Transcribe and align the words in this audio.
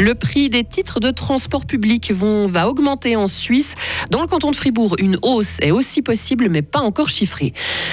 Le 0.00 0.14
prix 0.14 0.48
des 0.48 0.64
titres 0.64 0.98
de 0.98 1.10
transport 1.10 1.66
public 1.66 2.10
vont, 2.10 2.46
va 2.46 2.70
augmenter 2.70 3.16
en 3.16 3.26
Suisse. 3.26 3.74
Dans 4.08 4.22
le 4.22 4.26
canton 4.26 4.50
de 4.50 4.56
Fribourg, 4.56 4.96
une 4.98 5.18
hausse 5.20 5.58
est 5.60 5.72
aussi 5.72 6.00
possible, 6.00 6.48
mais 6.48 6.62
pas 6.62 6.78
encore 6.78 7.10
chiffrée. 7.10 7.52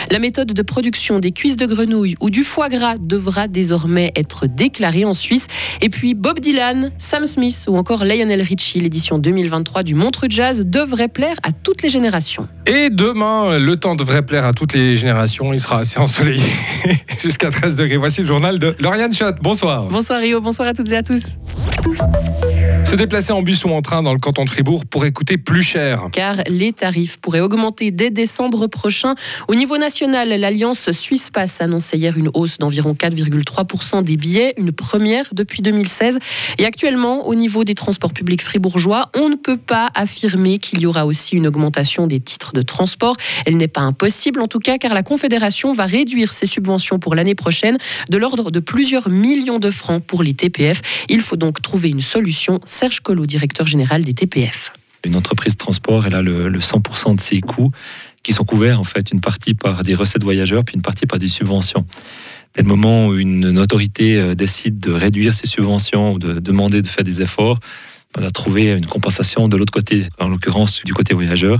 La 0.09 0.19
méthode 0.19 0.53
de 0.53 0.61
production 0.61 1.19
des 1.19 1.31
cuisses 1.31 1.57
de 1.57 1.65
grenouille 1.65 2.15
ou 2.21 2.29
du 2.29 2.43
foie 2.43 2.69
gras 2.69 2.95
devra 2.97 3.49
désormais 3.49 4.13
être 4.15 4.47
déclarée 4.47 5.03
en 5.03 5.13
Suisse. 5.13 5.47
Et 5.81 5.89
puis 5.89 6.13
Bob 6.13 6.39
Dylan, 6.39 6.91
Sam 6.97 7.25
Smith 7.25 7.65
ou 7.67 7.75
encore 7.75 8.05
Lionel 8.05 8.41
Richie, 8.41 8.79
l'édition 8.79 9.19
2023 9.19 9.83
du 9.83 9.93
Montreux 9.93 10.29
Jazz 10.29 10.63
devrait 10.65 11.09
plaire 11.09 11.35
à 11.43 11.51
toutes 11.51 11.81
les 11.81 11.89
générations. 11.89 12.47
Et 12.67 12.89
demain, 12.89 13.59
le 13.59 13.75
temps 13.75 13.95
devrait 13.95 14.25
plaire 14.25 14.45
à 14.45 14.53
toutes 14.53 14.71
les 14.71 14.95
générations. 14.95 15.51
Il 15.51 15.59
sera 15.59 15.79
assez 15.79 15.99
ensoleillé 15.99 16.41
jusqu'à 17.21 17.49
13 17.49 17.75
degrés. 17.75 17.97
Voici 17.97 18.21
le 18.21 18.27
journal 18.27 18.59
de 18.59 18.77
Lauriane 18.79 19.13
Schott. 19.13 19.35
Bonsoir. 19.41 19.87
Bonsoir 19.87 20.21
Rio, 20.21 20.39
bonsoir 20.39 20.69
à 20.69 20.73
toutes 20.73 20.89
et 20.89 20.95
à 20.95 21.03
tous. 21.03 21.35
Thank 21.69 22.43
you. 22.43 22.46
Se 22.87 22.95
déplacer 22.95 23.33
en 23.33 23.41
bus 23.41 23.65
ou 23.65 23.69
en 23.71 23.81
train 23.81 24.01
dans 24.01 24.13
le 24.13 24.19
canton 24.19 24.45
de 24.45 24.49
Fribourg 24.49 24.85
pourrait 24.85 25.11
coûter 25.11 25.37
plus 25.37 25.61
cher. 25.61 26.07
Car 26.13 26.37
les 26.47 26.71
tarifs 26.71 27.17
pourraient 27.17 27.41
augmenter 27.41 27.91
dès 27.91 28.11
décembre 28.11 28.67
prochain. 28.67 29.15
Au 29.49 29.55
niveau 29.55 29.77
national, 29.77 30.29
l'Alliance 30.29 30.89
Suisse 30.93 31.29
Pass 31.29 31.59
annonçait 31.59 31.97
hier 31.97 32.15
une 32.15 32.31
hausse 32.33 32.59
d'environ 32.59 32.93
4,3% 32.93 34.03
des 34.03 34.15
billets, 34.15 34.53
une 34.57 34.71
première 34.71 35.25
depuis 35.33 35.61
2016. 35.61 36.19
Et 36.59 36.65
actuellement, 36.65 37.27
au 37.27 37.35
niveau 37.35 37.65
des 37.65 37.75
transports 37.75 38.13
publics 38.13 38.41
fribourgeois, 38.41 39.09
on 39.17 39.27
ne 39.27 39.35
peut 39.35 39.57
pas 39.57 39.91
affirmer 39.93 40.57
qu'il 40.57 40.79
y 40.79 40.85
aura 40.85 41.05
aussi 41.05 41.35
une 41.35 41.47
augmentation 41.47 42.07
des 42.07 42.21
titres 42.21 42.53
de 42.53 42.61
transport. 42.61 43.17
Elle 43.45 43.57
n'est 43.57 43.67
pas 43.67 43.81
impossible 43.81 44.39
en 44.39 44.47
tout 44.47 44.59
cas, 44.59 44.77
car 44.77 44.93
la 44.93 45.03
Confédération 45.03 45.73
va 45.73 45.83
réduire 45.83 46.33
ses 46.33 46.45
subventions 46.45 46.99
pour 46.99 47.15
l'année 47.15 47.35
prochaine 47.35 47.77
de 48.07 48.17
l'ordre 48.17 48.49
de 48.49 48.61
plusieurs 48.61 49.09
millions 49.09 49.59
de 49.59 49.71
francs 49.71 50.01
pour 50.01 50.23
les 50.23 50.33
TPF. 50.33 51.05
Il 51.09 51.19
faut 51.19 51.35
donc 51.35 51.61
trouver 51.61 51.89
une 51.89 51.99
solution 51.99 52.61
Serge 52.77 52.99
Collot, 52.99 53.25
directeur 53.25 53.65
général 53.65 54.03
des 54.03 54.13
TPF. 54.13 54.71
Une 55.03 55.15
entreprise 55.15 55.53
de 55.53 55.57
transport, 55.57 56.05
elle 56.05 56.13
a 56.13 56.21
le, 56.21 56.59
100% 56.59 57.15
de 57.15 57.19
ses 57.19 57.41
coûts 57.41 57.71
qui 58.21 58.33
sont 58.33 58.43
couverts 58.43 58.79
en 58.79 58.83
fait 58.83 59.09
une 59.11 59.19
partie 59.19 59.55
par 59.55 59.81
des 59.81 59.95
recettes 59.95 60.23
voyageurs 60.23 60.63
puis 60.63 60.75
une 60.75 60.83
partie 60.83 61.07
par 61.07 61.17
des 61.17 61.27
subventions. 61.27 61.87
Dès 62.53 62.61
le 62.61 62.67
moment 62.67 63.07
où 63.07 63.15
une, 63.15 63.57
autorité 63.57 64.19
euh, 64.19 64.35
décide 64.35 64.79
de 64.79 64.91
réduire 64.91 65.33
ses 65.33 65.47
subventions 65.47 66.13
ou 66.13 66.19
de 66.19 66.39
demander 66.39 66.83
de 66.83 66.87
faire 66.87 67.03
des 67.03 67.23
efforts, 67.23 67.59
on 68.15 68.21
a 68.21 68.29
trouvé 68.29 68.73
une 68.73 68.85
compensation 68.85 69.47
de 69.47 69.57
l'autre 69.57 69.73
côté, 69.73 70.05
en 70.19 70.27
l'occurrence 70.27 70.83
du 70.83 70.93
côté 70.93 71.15
voyageur. 71.15 71.59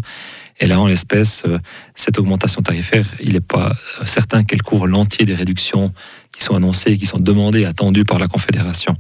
Et 0.60 0.68
là, 0.68 0.80
en 0.80 0.86
l'espèce, 0.86 1.42
euh, 1.48 1.58
cette 1.96 2.20
augmentation 2.20 2.62
tarifaire, 2.62 3.08
il 3.22 3.34
n'est 3.34 3.40
pas 3.40 3.76
certain 4.06 4.44
qu'elle 4.44 4.62
couvre 4.62 4.86
l'entier 4.86 5.26
des 5.26 5.34
réductions 5.34 5.92
qui 6.32 6.44
sont 6.44 6.54
annoncées, 6.54 6.96
qui 6.96 7.08
sont 7.08 7.18
demandées, 7.18 7.66
attendues 7.66 8.06
par 8.06 8.20
la 8.20 8.28
Confédération. 8.28 8.96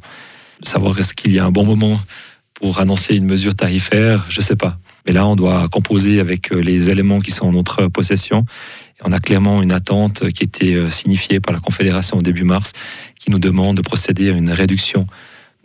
Savoir 0.63 0.97
est-ce 0.99 1.13
qu'il 1.13 1.33
y 1.33 1.39
a 1.39 1.45
un 1.45 1.51
bon 1.51 1.65
moment 1.65 1.99
pour 2.53 2.79
annoncer 2.79 3.15
une 3.15 3.25
mesure 3.25 3.55
tarifaire, 3.55 4.25
je 4.29 4.39
ne 4.39 4.43
sais 4.43 4.55
pas. 4.55 4.79
Mais 5.05 5.13
là, 5.13 5.27
on 5.27 5.35
doit 5.35 5.67
composer 5.69 6.19
avec 6.19 6.51
euh, 6.51 6.59
les 6.59 6.89
éléments 6.89 7.19
qui 7.19 7.31
sont 7.31 7.47
en 7.47 7.51
notre 7.51 7.87
possession. 7.87 8.45
Et 8.97 9.01
on 9.05 9.11
a 9.11 9.19
clairement 9.19 9.61
une 9.61 9.71
attente 9.71 10.29
qui 10.31 10.43
été 10.43 10.73
euh, 10.73 10.89
signifiée 10.89 11.39
par 11.39 11.53
la 11.53 11.59
Confédération 11.59 12.17
au 12.17 12.21
début 12.21 12.43
mars, 12.43 12.73
qui 13.19 13.29
nous 13.29 13.39
demande 13.39 13.77
de 13.77 13.81
procéder 13.81 14.29
à 14.31 14.33
une 14.33 14.49
réduction 14.49 15.07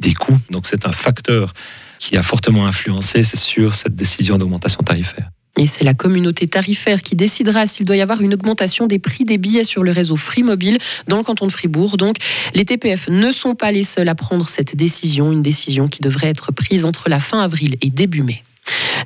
des 0.00 0.14
coûts. 0.14 0.38
Donc 0.50 0.66
c'est 0.66 0.86
un 0.86 0.92
facteur 0.92 1.54
qui 1.98 2.16
a 2.16 2.22
fortement 2.22 2.66
influencé, 2.66 3.22
c'est 3.24 3.36
cette 3.36 3.94
décision 3.94 4.36
d'augmentation 4.36 4.82
tarifaire. 4.82 5.30
Et 5.58 5.66
c'est 5.66 5.84
la 5.84 5.92
communauté 5.92 6.46
tarifaire 6.46 7.02
qui 7.02 7.14
décidera 7.14 7.66
s'il 7.66 7.84
doit 7.84 7.96
y 7.96 8.00
avoir 8.00 8.22
une 8.22 8.32
augmentation 8.32 8.86
des 8.86 8.98
prix 8.98 9.24
des 9.24 9.36
billets 9.36 9.64
sur 9.64 9.82
le 9.82 9.90
réseau 9.90 10.16
Free 10.16 10.42
Mobile 10.42 10.78
dans 11.08 11.18
le 11.18 11.22
canton 11.22 11.46
de 11.46 11.52
Fribourg. 11.52 11.96
Donc, 11.98 12.16
les 12.54 12.64
TPF 12.64 13.08
ne 13.08 13.30
sont 13.30 13.54
pas 13.54 13.70
les 13.70 13.82
seuls 13.82 14.08
à 14.08 14.14
prendre 14.14 14.48
cette 14.48 14.74
décision, 14.76 15.30
une 15.30 15.42
décision 15.42 15.88
qui 15.88 16.00
devrait 16.00 16.28
être 16.28 16.52
prise 16.52 16.84
entre 16.86 17.10
la 17.10 17.20
fin 17.20 17.40
avril 17.40 17.76
et 17.82 17.90
début 17.90 18.22
mai. 18.22 18.42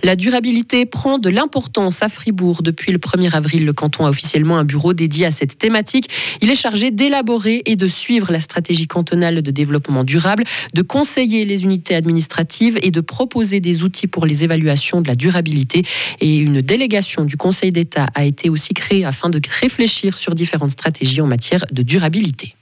La 0.03 0.15
durabilité 0.17 0.87
prend 0.87 1.19
de 1.19 1.29
l'importance 1.29 2.03
à 2.03 2.09
Fribourg. 2.09 2.63
Depuis 2.63 2.93
le 2.93 2.99
1er 2.99 3.35
avril, 3.35 3.65
le 3.65 3.73
canton 3.73 4.07
a 4.07 4.11
officiellement 4.11 4.57
un 4.57 4.65
bureau 4.65 4.93
dédié 4.93 5.27
à 5.27 5.31
cette 5.31 5.59
thématique. 5.59 6.09
Il 6.41 6.51
est 6.51 6.55
chargé 6.55 6.91
d'élaborer 6.91 7.63
et 7.65 7.77
de 7.77 7.87
suivre 7.87 8.31
la 8.31 8.41
stratégie 8.41 8.87
cantonale 8.87 9.43
de 9.43 9.51
développement 9.51 10.05
durable, 10.05 10.45
de 10.75 10.83
conseiller 10.83 11.45
les 11.45 11.65
unités 11.65 11.95
administratives 11.95 12.79
et 12.83 12.91
de 12.91 13.01
proposer 13.01 13.61
des 13.61 13.83
outils 13.83 14.07
pour 14.07 14.27
les 14.27 14.45
évaluations 14.45 15.01
de 15.01 15.09
la 15.09 15.15
durabilité. 15.15 15.83
Et 16.21 16.39
une 16.39 16.61
délégation 16.61 17.25
du 17.25 17.37
Conseil 17.37 17.73
d'État 17.73 18.07
a 18.15 18.25
été 18.25 18.49
aussi 18.49 18.75
créée 18.75 19.05
afin 19.05 19.29
de 19.29 19.41
réfléchir 19.61 20.17
sur 20.17 20.35
différentes 20.35 20.71
stratégies 20.71 21.21
en 21.21 21.27
matière 21.27 21.65
de 21.73 21.83
durabilité. 21.83 22.55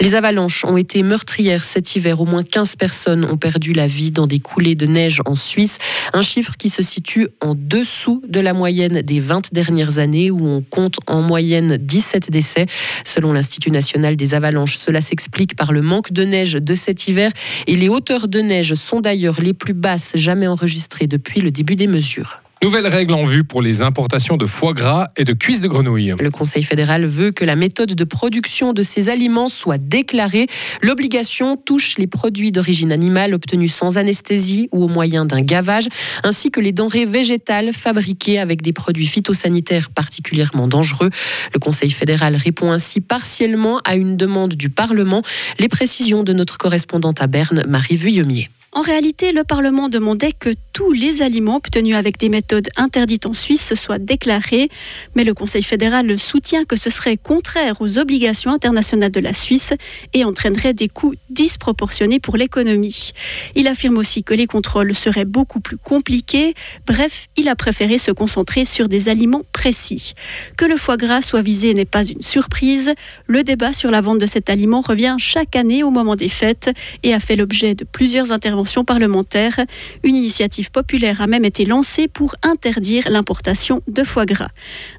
Les 0.00 0.14
avalanches 0.14 0.64
ont 0.64 0.76
été 0.76 1.02
meurtrières 1.02 1.64
cet 1.64 1.94
hiver. 1.94 2.20
Au 2.20 2.24
moins 2.24 2.42
15 2.42 2.76
personnes 2.76 3.24
ont 3.24 3.36
perdu 3.36 3.72
la 3.72 3.86
vie 3.86 4.10
dans 4.10 4.26
des 4.26 4.38
coulées 4.38 4.74
de 4.74 4.86
neige 4.86 5.20
en 5.26 5.34
Suisse. 5.34 5.78
Un 6.12 6.22
chiffre 6.22 6.56
qui 6.56 6.70
se 6.70 6.82
situe 6.82 7.28
en 7.40 7.54
dessous 7.54 8.22
de 8.28 8.40
la 8.40 8.52
moyenne 8.52 9.02
des 9.02 9.20
20 9.20 9.52
dernières 9.52 9.98
années 9.98 10.30
où 10.30 10.46
on 10.46 10.62
compte 10.62 10.98
en 11.06 11.22
moyenne 11.22 11.76
17 11.76 12.30
décès. 12.30 12.66
Selon 13.04 13.32
l'Institut 13.32 13.70
national 13.70 14.16
des 14.16 14.34
avalanches, 14.34 14.76
cela 14.76 15.00
s'explique 15.00 15.56
par 15.56 15.72
le 15.72 15.82
manque 15.82 16.12
de 16.12 16.24
neige 16.24 16.54
de 16.54 16.74
cet 16.74 17.08
hiver 17.08 17.30
et 17.66 17.76
les 17.76 17.88
hauteurs 17.88 18.28
de 18.28 18.40
neige 18.40 18.74
sont 18.74 19.00
d'ailleurs 19.00 19.40
les 19.40 19.54
plus 19.54 19.74
basses 19.74 20.12
jamais 20.14 20.46
enregistrées 20.46 21.06
depuis 21.06 21.40
le 21.40 21.50
début 21.50 21.76
des 21.76 21.86
mesures. 21.86 22.41
Nouvelles 22.62 22.86
règles 22.86 23.14
en 23.14 23.24
vue 23.24 23.42
pour 23.42 23.60
les 23.60 23.82
importations 23.82 24.36
de 24.36 24.46
foie 24.46 24.72
gras 24.72 25.08
et 25.16 25.24
de 25.24 25.32
cuisses 25.32 25.60
de 25.60 25.66
grenouille. 25.66 26.14
Le 26.20 26.30
Conseil 26.30 26.62
fédéral 26.62 27.04
veut 27.04 27.32
que 27.32 27.44
la 27.44 27.56
méthode 27.56 27.96
de 27.96 28.04
production 28.04 28.72
de 28.72 28.82
ces 28.82 29.08
aliments 29.08 29.48
soit 29.48 29.78
déclarée. 29.78 30.46
L'obligation 30.80 31.56
touche 31.56 31.98
les 31.98 32.06
produits 32.06 32.52
d'origine 32.52 32.92
animale 32.92 33.34
obtenus 33.34 33.74
sans 33.74 33.98
anesthésie 33.98 34.68
ou 34.70 34.84
au 34.84 34.86
moyen 34.88 35.24
d'un 35.24 35.40
gavage, 35.40 35.88
ainsi 36.22 36.52
que 36.52 36.60
les 36.60 36.70
denrées 36.70 37.04
végétales 37.04 37.72
fabriquées 37.72 38.38
avec 38.38 38.62
des 38.62 38.72
produits 38.72 39.08
phytosanitaires 39.08 39.90
particulièrement 39.90 40.68
dangereux. 40.68 41.10
Le 41.52 41.58
Conseil 41.58 41.90
fédéral 41.90 42.36
répond 42.36 42.70
ainsi 42.70 43.00
partiellement 43.00 43.80
à 43.84 43.96
une 43.96 44.16
demande 44.16 44.54
du 44.54 44.70
Parlement. 44.70 45.22
Les 45.58 45.68
précisions 45.68 46.22
de 46.22 46.32
notre 46.32 46.58
correspondante 46.58 47.20
à 47.22 47.26
Berne, 47.26 47.64
Marie 47.66 47.96
Vuillemier. 47.96 48.50
En 48.74 48.80
réalité, 48.80 49.32
le 49.32 49.44
Parlement 49.44 49.90
demandait 49.90 50.32
que 50.32 50.48
tous 50.72 50.92
les 50.92 51.20
aliments 51.20 51.56
obtenus 51.56 51.94
avec 51.94 52.18
des 52.18 52.30
méthodes 52.30 52.70
interdites 52.76 53.26
en 53.26 53.34
Suisse 53.34 53.74
soient 53.74 53.98
déclarés, 53.98 54.70
mais 55.14 55.24
le 55.24 55.34
Conseil 55.34 55.62
fédéral 55.62 56.18
soutient 56.18 56.64
que 56.64 56.76
ce 56.76 56.88
serait 56.88 57.18
contraire 57.18 57.82
aux 57.82 57.98
obligations 57.98 58.50
internationales 58.50 59.10
de 59.10 59.20
la 59.20 59.34
Suisse 59.34 59.74
et 60.14 60.24
entraînerait 60.24 60.72
des 60.72 60.88
coûts 60.88 61.12
disproportionnés 61.28 62.18
pour 62.18 62.38
l'économie. 62.38 63.10
Il 63.56 63.66
affirme 63.66 63.98
aussi 63.98 64.24
que 64.24 64.32
les 64.32 64.46
contrôles 64.46 64.94
seraient 64.94 65.26
beaucoup 65.26 65.60
plus 65.60 65.76
compliqués. 65.76 66.54
Bref, 66.86 67.28
il 67.36 67.48
a 67.48 67.56
préféré 67.56 67.98
se 67.98 68.10
concentrer 68.10 68.64
sur 68.64 68.88
des 68.88 69.10
aliments 69.10 69.42
précis. 69.52 70.14
Que 70.56 70.64
le 70.64 70.78
foie 70.78 70.96
gras 70.96 71.20
soit 71.20 71.42
visé 71.42 71.74
n'est 71.74 71.84
pas 71.84 72.04
une 72.04 72.22
surprise. 72.22 72.94
Le 73.26 73.44
débat 73.44 73.74
sur 73.74 73.90
la 73.90 74.00
vente 74.00 74.18
de 74.18 74.26
cet 74.26 74.48
aliment 74.48 74.80
revient 74.80 75.16
chaque 75.18 75.56
année 75.56 75.82
au 75.82 75.90
moment 75.90 76.16
des 76.16 76.30
fêtes 76.30 76.70
et 77.02 77.12
a 77.12 77.20
fait 77.20 77.36
l'objet 77.36 77.74
de 77.74 77.84
plusieurs 77.84 78.32
interventions 78.32 78.61
parlementaire. 78.84 79.60
Une 80.02 80.16
initiative 80.16 80.70
populaire 80.70 81.20
a 81.20 81.26
même 81.26 81.44
été 81.44 81.64
lancée 81.64 82.08
pour 82.08 82.34
interdire 82.42 83.10
l'importation 83.10 83.82
de 83.88 84.04
foie 84.04 84.26
gras. 84.26 84.50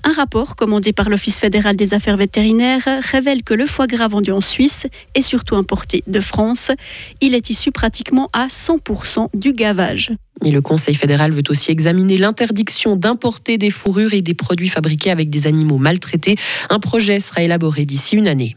Un 0.03 0.13
rapport 0.13 0.55
commandé 0.55 0.93
par 0.93 1.09
l'Office 1.09 1.39
fédéral 1.39 1.75
des 1.75 1.93
affaires 1.93 2.17
vétérinaires 2.17 2.87
révèle 3.11 3.43
que 3.43 3.53
le 3.53 3.65
foie 3.65 3.87
gras 3.87 4.07
vendu 4.07 4.31
en 4.31 4.41
Suisse 4.41 4.87
est 5.15 5.21
surtout 5.21 5.55
importé 5.55 6.03
de 6.07 6.19
France. 6.19 6.71
Il 7.21 7.35
est 7.35 7.49
issu 7.49 7.71
pratiquement 7.71 8.29
à 8.33 8.47
100% 8.47 9.29
du 9.33 9.53
gavage. 9.53 10.11
Et 10.43 10.51
le 10.51 10.61
Conseil 10.61 10.95
fédéral 10.95 11.31
veut 11.31 11.43
aussi 11.49 11.71
examiner 11.71 12.17
l'interdiction 12.17 12.95
d'importer 12.95 13.57
des 13.57 13.69
fourrures 13.69 14.13
et 14.13 14.21
des 14.21 14.33
produits 14.33 14.69
fabriqués 14.69 15.11
avec 15.11 15.29
des 15.29 15.47
animaux 15.47 15.77
maltraités. 15.77 16.35
Un 16.69 16.79
projet 16.79 17.19
sera 17.19 17.43
élaboré 17.43 17.85
d'ici 17.85 18.15
une 18.15 18.27
année. 18.27 18.55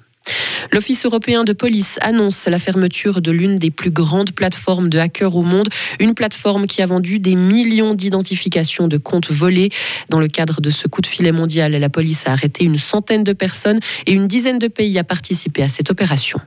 L'Office 0.72 1.04
européen 1.04 1.44
de 1.44 1.52
police 1.52 1.98
annonce 2.00 2.46
la 2.46 2.58
fermeture 2.58 3.20
de 3.20 3.30
l'une 3.30 3.58
des 3.58 3.70
plus 3.70 3.90
grandes 3.90 4.32
plateformes 4.32 4.88
de 4.88 4.98
hackers 4.98 5.36
au 5.36 5.42
monde, 5.42 5.68
une 6.00 6.14
plateforme 6.14 6.66
qui 6.66 6.82
a 6.82 6.86
vendu 6.86 7.18
des 7.18 7.34
millions 7.34 7.94
d'identifications 7.94 8.88
de 8.88 8.96
comptes 8.96 9.30
volés. 9.30 9.70
Dans 10.08 10.20
le 10.20 10.28
cadre 10.28 10.60
de 10.60 10.70
ce 10.70 10.88
coup 10.88 11.00
de 11.00 11.06
filet 11.06 11.32
mondial, 11.32 11.72
la 11.72 11.88
police 11.88 12.26
a 12.26 12.32
arrêté 12.32 12.64
une 12.64 12.78
centaine 12.78 13.24
de 13.24 13.32
personnes 13.32 13.80
et 14.06 14.12
une 14.12 14.26
dizaine 14.26 14.58
de 14.58 14.68
pays 14.68 14.98
a 14.98 15.04
participé 15.04 15.62
à 15.62 15.68
cette 15.68 15.90
opération. 15.90 16.40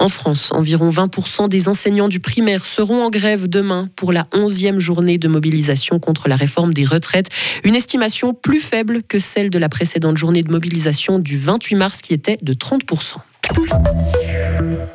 En 0.00 0.08
France, 0.08 0.50
environ 0.52 0.90
20% 0.90 1.48
des 1.48 1.68
enseignants 1.68 2.08
du 2.08 2.20
primaire 2.20 2.64
seront 2.64 3.02
en 3.02 3.10
grève 3.10 3.48
demain 3.48 3.88
pour 3.96 4.12
la 4.12 4.24
11e 4.32 4.78
journée 4.78 5.18
de 5.18 5.28
mobilisation 5.28 5.98
contre 5.98 6.28
la 6.28 6.36
réforme 6.36 6.72
des 6.72 6.84
retraites. 6.84 7.28
Une 7.64 7.74
estimation 7.74 8.34
plus 8.34 8.60
faible 8.60 9.02
que 9.02 9.18
celle 9.18 9.50
de 9.50 9.58
la 9.58 9.68
précédente 9.68 10.16
journée 10.16 10.42
de 10.42 10.50
mobilisation 10.50 11.18
du 11.18 11.36
28 11.36 11.74
mars 11.76 12.00
qui 12.00 12.14
était 12.14 12.38
de 12.42 12.54
30%. 12.54 13.16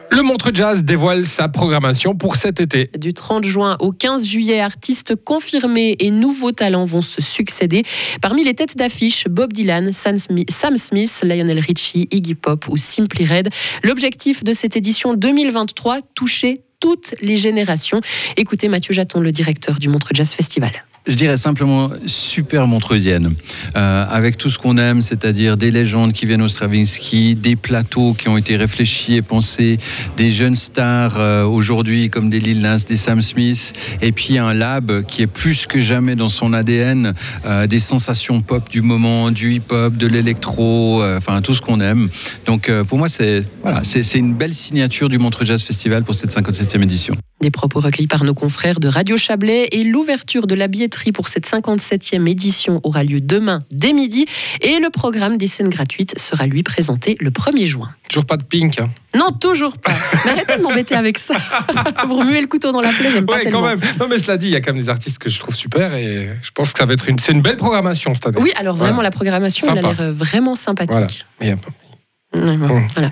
Le 0.09 0.21
Montre 0.21 0.51
Jazz 0.53 0.83
dévoile 0.83 1.25
sa 1.25 1.49
programmation 1.49 2.15
pour 2.15 2.35
cet 2.35 2.59
été. 2.59 2.89
Du 2.97 3.13
30 3.13 3.43
juin 3.43 3.77
au 3.79 3.91
15 3.91 4.25
juillet, 4.25 4.59
artistes 4.59 5.15
confirmés 5.15 5.95
et 5.99 6.11
nouveaux 6.11 6.51
talents 6.51 6.85
vont 6.85 7.01
se 7.01 7.21
succéder. 7.21 7.83
Parmi 8.21 8.43
les 8.43 8.53
têtes 8.53 8.77
d'affiche, 8.77 9.27
Bob 9.27 9.53
Dylan, 9.53 9.91
Sam 9.91 10.17
Smith, 10.17 11.21
Lionel 11.23 11.59
Richie, 11.59 12.07
Iggy 12.11 12.35
Pop 12.35 12.67
ou 12.69 12.77
Simply 12.77 13.25
Red. 13.25 13.49
L'objectif 13.83 14.43
de 14.43 14.53
cette 14.53 14.75
édition 14.75 15.15
2023, 15.15 15.99
toucher 16.13 16.61
toutes 16.79 17.15
les 17.21 17.37
générations. 17.37 18.01
Écoutez 18.37 18.67
Mathieu 18.67 18.93
Jaton, 18.93 19.19
le 19.19 19.31
directeur 19.31 19.79
du 19.79 19.89
Montreux 19.89 20.11
Jazz 20.13 20.31
Festival. 20.31 20.83
Je 21.05 21.15
dirais 21.15 21.35
simplement 21.35 21.89
super 22.05 22.65
montreusienne, 22.65 23.35
euh, 23.75 24.05
avec 24.09 24.37
tout 24.37 24.49
ce 24.49 24.57
qu'on 24.57 24.77
aime, 24.77 25.01
c'est-à-dire 25.01 25.57
des 25.57 25.69
légendes 25.69 26.13
qui 26.13 26.25
viennent 26.25 26.41
au 26.41 26.47
Stravinsky, 26.47 27.35
des 27.35 27.57
plateaux 27.57 28.13
qui 28.13 28.29
ont 28.29 28.37
été 28.37 28.55
réfléchis 28.55 29.15
et 29.15 29.21
pensés, 29.21 29.79
des 30.15 30.31
jeunes 30.31 30.55
stars 30.55 31.19
euh, 31.19 31.43
aujourd'hui 31.43 32.09
comme 32.09 32.29
des 32.29 32.39
Lil 32.39 32.61
Nas, 32.61 32.85
des 32.87 32.95
Sam 32.95 33.21
Smith, 33.21 33.73
et 34.01 34.13
puis 34.13 34.37
un 34.37 34.53
lab 34.53 35.03
qui 35.03 35.21
est 35.21 35.27
plus 35.27 35.67
que 35.67 35.81
jamais 35.81 36.15
dans 36.15 36.29
son 36.29 36.53
ADN, 36.53 37.13
euh, 37.45 37.67
des 37.67 37.79
sensations 37.79 38.41
pop 38.41 38.69
du 38.69 38.81
moment, 38.81 39.31
du 39.31 39.55
hip-hop, 39.55 39.97
de 39.97 40.07
l'électro, 40.07 41.01
euh, 41.01 41.17
enfin 41.17 41.41
tout 41.41 41.53
ce 41.53 41.61
qu'on 41.61 41.81
aime. 41.81 42.09
Donc 42.45 42.69
euh, 42.69 42.85
pour 42.85 42.97
moi, 42.97 43.09
c'est 43.09 43.43
voilà, 43.61 43.81
c'est 43.83 44.17
une 44.17 44.35
belle 44.35 44.53
signature 44.53 45.09
du 45.09 45.17
Montreux 45.17 45.45
Jazz 45.45 45.61
Festival 45.63 46.03
pour 46.03 46.15
cette 46.15 46.31
57e 46.31 46.81
édition. 46.81 47.15
Des 47.43 47.51
propos 47.51 47.81
recueillis 47.81 48.07
par 48.07 48.23
nos 48.23 48.33
confrères 48.33 48.79
de 48.79 48.87
Radio 48.87 49.17
Chablais 49.17 49.67
et 49.73 49.83
l'ouverture 49.83 50.47
de 50.47 50.55
la 50.55 50.69
billetterie 50.69 51.11
pour 51.11 51.27
cette 51.27 51.45
57e 51.45 52.25
édition 52.25 52.79
aura 52.83 53.03
lieu 53.03 53.19
demain 53.19 53.59
dès 53.69 53.91
midi 53.91 54.25
et 54.61 54.79
le 54.79 54.89
programme 54.89 55.35
des 55.35 55.47
scènes 55.47 55.67
gratuites 55.67 56.17
sera 56.17 56.47
lui 56.47 56.63
présenté 56.63 57.17
le 57.19 57.31
1er 57.31 57.65
juin. 57.67 57.93
Toujours 58.07 58.23
pas 58.23 58.37
de 58.37 58.43
pink. 58.43 58.79
hein. 58.79 58.85
Non, 59.13 59.31
toujours 59.33 59.77
pas. 59.77 59.91
Mais 60.23 60.31
arrêtez 60.31 60.55
de 60.57 60.61
m'embêter 60.61 60.95
avec 60.95 61.17
ça. 61.17 61.33
Vous 62.07 62.15
remuez 62.15 62.39
le 62.39 62.47
couteau 62.47 62.71
dans 62.71 62.79
la 62.79 62.93
plaie, 62.93 63.11
j'aime 63.11 63.25
pas 63.25 63.39
tellement. 63.41 63.59
quand 63.59 63.67
même. 63.67 63.81
Non, 63.99 64.07
mais 64.07 64.19
cela 64.19 64.37
dit, 64.37 64.45
il 64.47 64.51
y 64.53 64.55
a 64.55 64.61
quand 64.61 64.71
même 64.71 64.81
des 64.81 64.87
artistes 64.87 65.17
que 65.19 65.29
je 65.29 65.37
trouve 65.37 65.53
super 65.53 65.93
et 65.95 66.29
je 66.41 66.51
pense 66.51 66.71
que 66.71 66.79
ça 66.79 66.85
va 66.85 66.93
être 66.93 67.09
une, 67.09 67.19
c'est 67.19 67.33
une 67.33 67.41
belle 67.41 67.57
programmation 67.57 68.15
cette 68.15 68.27
année. 68.27 68.37
Oui, 68.39 68.51
alors 68.55 68.77
vraiment, 68.77 68.93
Voilà. 68.95 69.09
la 69.09 69.11
programmation, 69.11 69.67
elle 69.69 69.79
a 69.79 69.81
Sympa. 69.81 69.93
l'air 70.01 70.01
euh, 70.07 70.11
vraiment 70.13 70.53
Voilà. 70.53 70.85
sympathique. 70.87 71.25
Mais 71.41 71.47
il 71.47 71.49
y 71.49 71.51
a 71.51 71.57
pas- 71.57 72.87
voilà. 72.95 73.11